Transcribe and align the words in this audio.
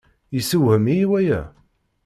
Yessewhem-iyi 0.35 1.05
waya. 1.11 1.41